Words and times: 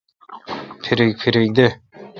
پھریک 0.81 1.13
پھریک 1.21 1.49
دہ۔ 1.57 1.67